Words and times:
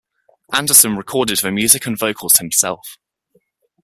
Anderson 0.51 0.97
recorded 0.97 1.37
the 1.37 1.51
music 1.51 1.85
and 1.85 1.95
vocals 1.95 2.37
himself. 2.37 2.97